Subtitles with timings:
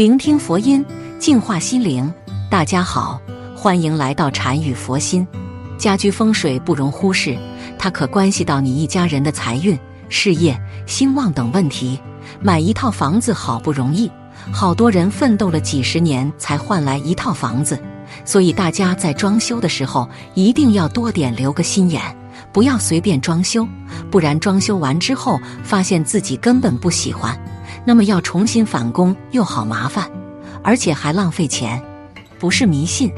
[0.00, 0.82] 聆听佛音，
[1.18, 2.10] 净化心灵。
[2.50, 3.20] 大家好，
[3.54, 5.28] 欢迎来到禅语佛心。
[5.76, 7.36] 家居风水不容忽视，
[7.78, 9.78] 它可关系到你一家人的财运、
[10.08, 12.00] 事业兴旺等问题。
[12.40, 14.10] 买一套房子好不容易，
[14.50, 17.78] 好多人奋斗了几十年才换来一套房子，
[18.24, 22.02] 所以大家在装修的时候一定要多点留个心眼，
[22.54, 23.68] 不要随便装修，
[24.10, 27.38] 不然装修完之后发现自己根本不喜欢。
[27.84, 30.08] 那么要重新返工又好麻烦，
[30.62, 31.82] 而且还浪费钱，
[32.38, 33.10] 不是迷信。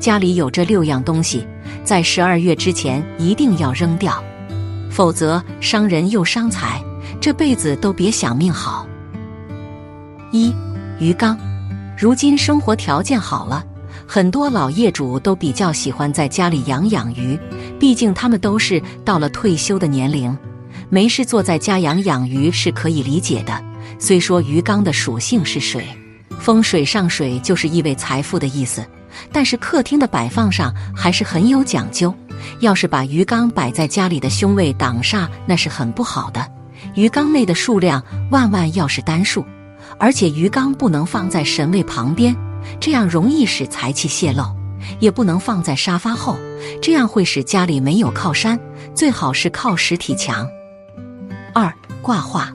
[0.00, 1.46] 家里有这六样东西，
[1.82, 4.22] 在十二月之前一定要扔掉，
[4.90, 6.80] 否则伤人又伤财，
[7.20, 8.86] 这辈子都别想命好。
[10.30, 10.54] 一
[11.00, 11.36] 鱼缸，
[11.98, 13.64] 如今生活条件好了，
[14.06, 17.36] 很多老业主都比较喜欢在家里养养鱼，
[17.80, 20.36] 毕竟他们都是到了退休的年龄，
[20.88, 23.64] 没事坐在家养养鱼是可以理解的。
[23.98, 25.84] 虽说鱼缸的属性是水，
[26.38, 28.84] 风水上水就是意味财富的意思，
[29.32, 32.14] 但是客厅的摆放上还是很有讲究。
[32.60, 36.46] 要是把鱼缸摆在家里的凶位挡煞，那是很不好的。
[36.94, 39.44] 鱼缸内的数量万万要是单数，
[39.98, 42.34] 而且鱼缸不能放在神位旁边，
[42.78, 44.44] 这样容易使财气泄露；
[45.00, 46.38] 也不能放在沙发后，
[46.80, 48.58] 这样会使家里没有靠山。
[48.94, 50.48] 最好是靠实体墙。
[51.52, 52.52] 二挂画。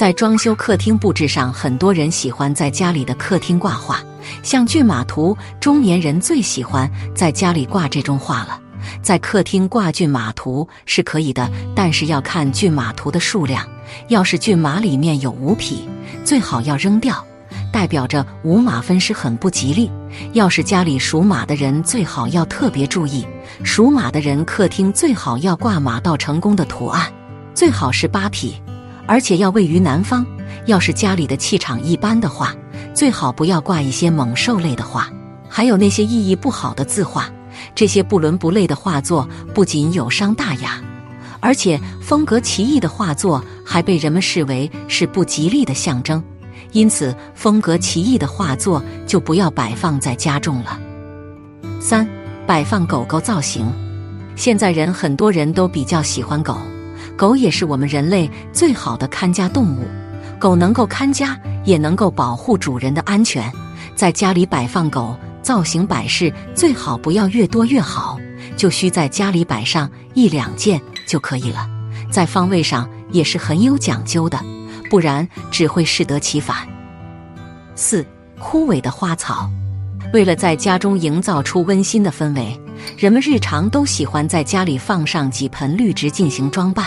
[0.00, 4.00] 在装修客厅布置上，很多人喜欢在家里的客厅挂画，
[4.42, 8.58] 像骏马图，中年人最喜欢在家里挂这种画了。
[9.02, 13.62] 在客厅挂骏马图是可以的，但是要看骏马图的数量。
[14.08, 15.86] 要是骏马里面有五匹，
[16.24, 17.22] 最好要扔掉，
[17.70, 19.90] 代表着五马分尸，很不吉利。
[20.32, 23.26] 要是家里属马的人，最好要特别注意，
[23.62, 27.12] 属马的人客厅最好要挂马到成功的图案，
[27.52, 28.54] 最好是八匹。
[29.10, 30.24] 而且要位于南方。
[30.66, 32.54] 要是家里的气场一般的话，
[32.94, 35.10] 最好不要挂一些猛兽类的画，
[35.48, 37.28] 还有那些意义不好的字画。
[37.74, 40.80] 这些不伦不类的画作不仅有伤大雅，
[41.40, 46.22] 而且风格奇异的画作还被人们视为是不吉利的象征。
[46.70, 50.78] 因此，风格奇异的画作就不要摆放在家中了。
[51.80, 52.08] 三、
[52.46, 53.66] 摆放狗狗造型。
[54.36, 56.56] 现在人很多人都比较喜欢狗。
[57.20, 59.86] 狗也是我们人类最好的看家动物，
[60.38, 63.52] 狗能够看家，也能够保护主人的安全。
[63.94, 68.18] 在家里摆放狗造型摆饰，最好不要越多越好，
[68.56, 71.68] 就需在家里摆上一两件就可以了。
[72.10, 74.40] 在方位上也是很有讲究的，
[74.88, 76.66] 不然只会适得其反。
[77.74, 78.02] 四
[78.38, 79.46] 枯萎的花草，
[80.14, 82.58] 为了在家中营造出温馨的氛围，
[82.96, 86.86] 人们日常都喜欢在家里放上几盆绿植进行装扮。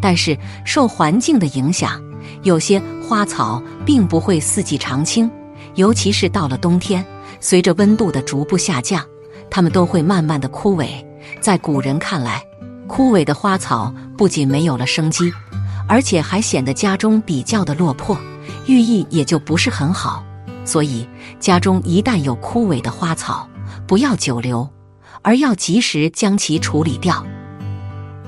[0.00, 2.00] 但是受环境的影响，
[2.42, 5.30] 有些花草并不会四季常青，
[5.74, 7.04] 尤其是到了冬天，
[7.40, 9.04] 随着温度的逐步下降，
[9.50, 10.88] 它们都会慢慢的枯萎。
[11.40, 12.42] 在古人看来，
[12.86, 15.32] 枯萎的花草不仅没有了生机，
[15.88, 18.16] 而且还显得家中比较的落魄，
[18.66, 20.24] 寓意也就不是很好。
[20.64, 21.08] 所以，
[21.40, 23.48] 家中一旦有枯萎的花草，
[23.86, 24.68] 不要久留，
[25.22, 27.24] 而要及时将其处理掉。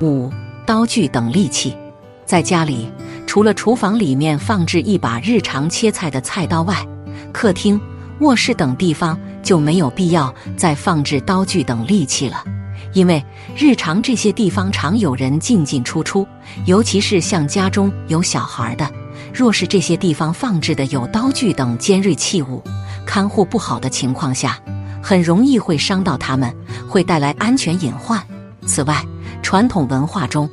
[0.00, 0.31] 五。
[0.70, 1.76] 刀具等利器，
[2.25, 2.88] 在家里
[3.26, 6.86] 除了厨房里面放置一把日常切菜的菜刀外，
[7.32, 7.81] 客厅、
[8.20, 12.44] 卧室等地方就没有必要再放置刀具等利器了。
[12.92, 13.20] 因为
[13.56, 16.25] 日常这些地方常有人进进出出，
[16.66, 18.88] 尤其是像家中有小孩的，
[19.34, 22.62] 若是这些地方放置的有刀具等尖锐器物，
[23.04, 24.56] 看护不好的情况下，
[25.02, 26.54] 很容易会伤到他们，
[26.88, 28.25] 会带来安全隐患。
[28.66, 29.04] 此外，
[29.43, 30.49] 传统文化中，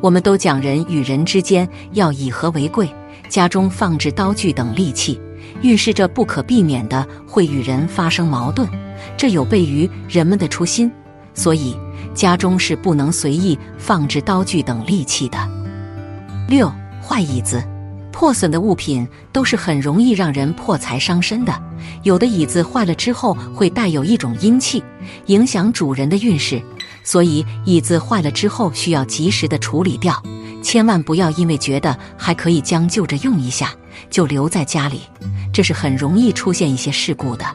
[0.00, 2.88] 我们都讲人与人之间要以和为贵。
[3.28, 5.20] 家中放置刀具等利器，
[5.60, 8.66] 预示着不可避免的会与人发生矛盾，
[9.18, 10.90] 这有悖于人们的初心。
[11.34, 11.76] 所以，
[12.14, 15.38] 家中是不能随意放置刀具等利器的。
[16.48, 16.72] 六
[17.06, 17.62] 坏椅子，
[18.10, 21.54] 破损的物品都是很容易让人破财伤身的。
[22.02, 24.82] 有的椅子坏了之后，会带有一种阴气，
[25.26, 26.62] 影响主人的运势。
[27.08, 30.22] 所以椅子坏了之后需要及时的处理掉，
[30.62, 33.74] 千万不要因为觉得还可以将就着用一下
[34.10, 35.00] 就留在家里，
[35.50, 37.46] 这是很容易出现一些事故的。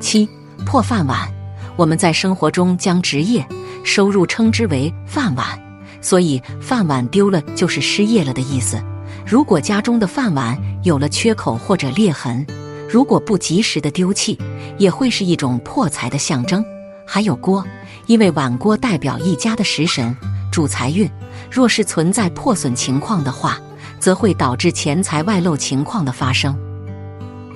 [0.00, 0.28] 七
[0.66, 1.32] 破饭碗，
[1.78, 3.42] 我们在生活中将职业
[3.84, 5.58] 收入称之为饭碗，
[6.02, 8.78] 所以饭碗丢了就是失业了的意思。
[9.24, 12.46] 如果家中的饭碗有了缺口或者裂痕，
[12.86, 14.38] 如果不及时的丢弃，
[14.76, 16.62] 也会是一种破财的象征。
[17.06, 17.64] 还有锅。
[18.12, 20.14] 因为碗锅代表一家的食神，
[20.50, 21.10] 主财运。
[21.50, 23.58] 若是存在破损情况的话，
[23.98, 26.54] 则会导致钱财外漏情况的发生。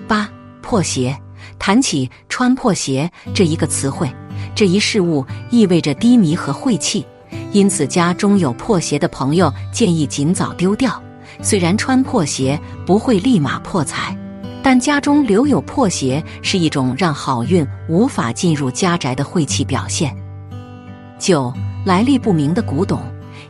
[0.08, 0.26] 八
[0.62, 1.14] 破鞋。
[1.58, 4.10] 谈起穿破鞋这一个词汇，
[4.54, 7.04] 这一事物意味着低迷和晦气，
[7.52, 10.98] 因此家中有破鞋的朋友建议尽早丢掉。
[11.42, 14.16] 虽然穿破鞋不会立马破财，
[14.62, 20.16] 但家中留有破鞋是一种让好运无法进入家宅的晦气表现。
[21.18, 21.52] 九，
[21.84, 23.00] 来历不明的古董，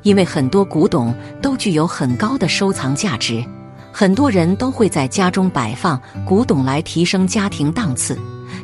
[0.03, 3.45] 因为很多古董都具有很高的收藏价值。
[3.93, 8.17] 很多人都会在家中摆放古董来提升家庭档次，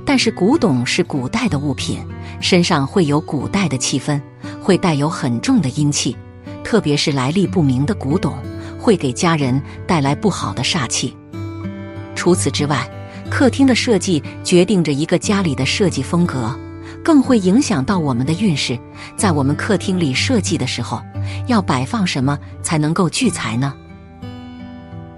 [0.04, 1.98] 但是古董是古代的物品，
[2.40, 4.20] 身上会有古代的气氛，
[4.60, 6.16] 会带有很重的阴气，
[6.62, 8.36] 特别是来历不明的古董，
[8.78, 11.16] 会给家人带来不好的煞气。
[12.14, 12.88] 除此之外，
[13.30, 16.54] 客厅的设计决定着一个家里的设计风格，
[17.04, 18.78] 更会影响到我们的运势。
[19.16, 21.00] 在我们客厅里设计的时候，
[21.46, 23.74] 要摆放什么才能够聚财呢？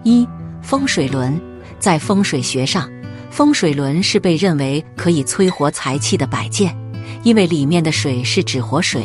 [0.02, 0.26] 一
[0.62, 1.40] 风水轮，
[1.78, 2.90] 在风水学上，
[3.30, 6.76] 风水轮是被认为可以催活财气的摆件，
[7.22, 9.04] 因为里面的水是指活水，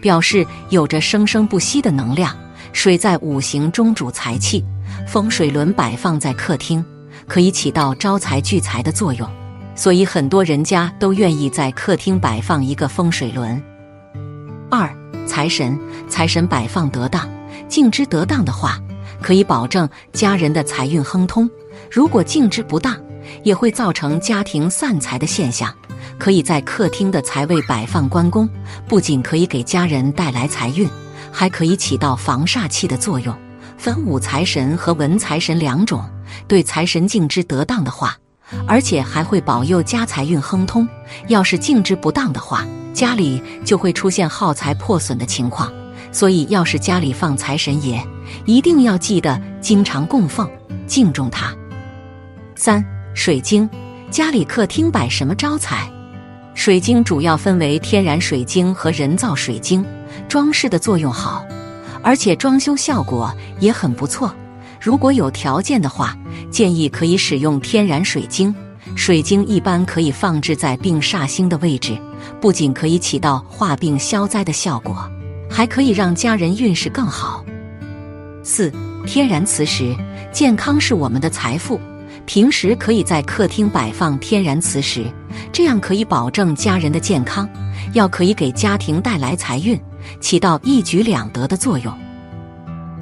[0.00, 2.36] 表示有着生生不息的能量。
[2.72, 4.62] 水在五行中主财气，
[5.08, 6.84] 风水轮摆放在客厅，
[7.26, 9.28] 可以起到招财聚财的作用，
[9.76, 13.62] 所以很多人家都愿意在客厅摆放一个风水轮。
[14.68, 14.90] 二
[15.26, 15.78] 财神，
[16.08, 17.28] 财神摆放得当，
[17.68, 18.80] 静之得当的话。
[19.22, 21.48] 可以保证家人的财运亨通，
[21.90, 22.96] 如果静置不当，
[23.42, 25.74] 也会造成家庭散财的现象。
[26.18, 28.48] 可以在客厅的财位摆放关公，
[28.86, 30.88] 不仅可以给家人带来财运，
[31.32, 33.34] 还可以起到防煞气的作用。
[33.78, 36.04] 分武财神和文财神两种，
[36.46, 38.16] 对财神静之得当的话，
[38.66, 40.86] 而且还会保佑家财运亨通。
[41.28, 45.72] 要是静置不当的话，家里就会出现耗财破损的情况。
[46.12, 48.02] 所以，要是家里放财神爷，
[48.44, 50.48] 一定要记得经常供奉、
[50.86, 51.54] 敬重他。
[52.54, 52.82] 三、
[53.12, 53.68] 水晶，
[54.10, 55.90] 家里客厅摆什么招财？
[56.54, 59.84] 水晶主要分为天然水晶和人造水晶，
[60.26, 61.44] 装饰的作用好，
[62.02, 64.34] 而且装修效果也很不错。
[64.86, 66.16] 如果有条件的话，
[66.48, 68.54] 建议可以使用天然水晶。
[68.94, 71.98] 水晶一般可以放置在病煞星的位置，
[72.40, 74.96] 不仅可以起到化病消灾的效果。
[75.50, 77.44] 还可以让家人运势更好。
[78.44, 78.72] 四、
[79.04, 79.92] 天然磁石，
[80.30, 81.80] 健康是我们的财富。
[82.24, 85.04] 平时可以在客厅摆放天然磁石，
[85.52, 87.48] 这样可以保证家人的健康，
[87.92, 89.76] 要可以给家庭带来财运，
[90.20, 91.92] 起到一举两得的作用。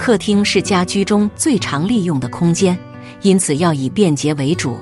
[0.04, 2.78] 客厅是家居中最常利用的空间，
[3.22, 4.76] 因此要以便捷为主，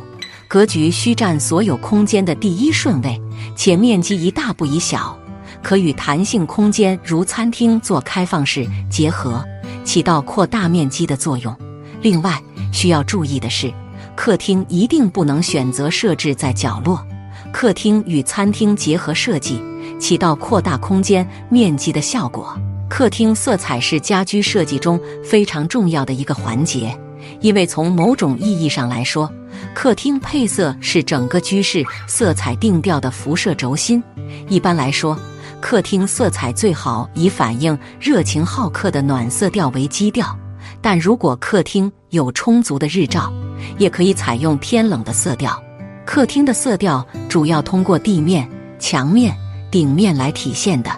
[0.48, 3.22] 格局需占所有空间的第一顺位，
[3.54, 5.16] 且面积宜大不宜小。
[5.62, 9.44] 可与弹性空间如餐厅做开放式结合，
[9.84, 11.56] 起到扩大面积的作用。
[12.00, 12.42] 另外
[12.72, 13.72] 需要注意的是，
[14.16, 17.00] 客厅一定不能选择设置在角落。
[17.52, 19.62] 客厅与餐厅结合设计，
[20.00, 22.60] 起到扩大空间面积的效果。
[22.92, 26.94] 客厅色彩是家居设计中非常重要的一个环节，
[27.40, 29.32] 因为从某种意义上来说，
[29.74, 34.02] 客厅配色是整个居室色彩定调的辐射轴心。
[34.46, 35.18] 一般来说。
[35.58, 40.36] 客厅色彩最好以反映热情好客的暖色调为基调，
[40.82, 43.32] 但如果客厅有充足的日照，
[43.78, 45.58] 也可以采用偏冷的色调。
[46.04, 48.46] 客厅的色调主要通过地面、
[48.80, 49.34] 墙面、
[49.70, 50.90] 顶面来体现的，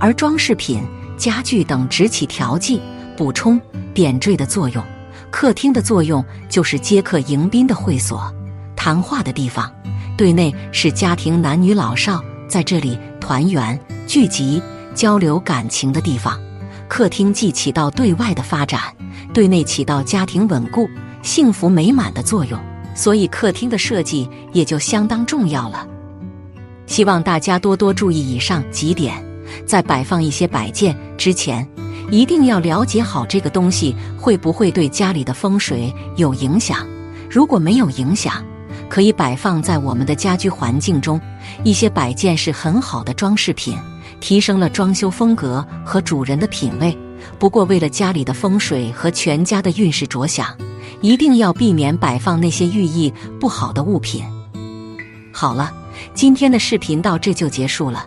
[0.00, 0.82] 而装饰品、
[1.20, 2.80] 家具等只起调剂、
[3.14, 3.60] 补充、
[3.92, 4.82] 点缀的作用。
[5.30, 8.34] 客厅的作用就是接客迎宾的会所、
[8.74, 9.70] 谈话的地方，
[10.16, 13.78] 对内是家庭男女老少在这里团圆。
[14.06, 14.60] 聚集、
[14.92, 16.40] 交流感情的地方，
[16.88, 18.80] 客厅既起到对外的发展，
[19.32, 20.88] 对内起到家庭稳固、
[21.22, 22.58] 幸福美满的作用，
[22.92, 25.86] 所以客厅的设计也就相当重要了。
[26.86, 29.24] 希望大家多多注意以上几点，
[29.66, 31.66] 在摆放一些摆件之前，
[32.10, 36.86] 一定要了解好这个东西会不会对家里的风水有影响。
[37.28, 38.44] 如果没有影响，
[38.88, 41.20] 可以摆放在我们的家居环境中。
[41.64, 43.76] 一些摆件是很好的装饰品。
[44.20, 46.94] 提升了装修风格和主人的品味。
[47.38, 50.54] 不过，为了家里的风水和全家的运势着想，
[51.00, 54.22] 一定要避免摆放那些寓意不好的物品。
[55.32, 55.72] 好了，
[56.12, 58.06] 今天的视频到这就结束了。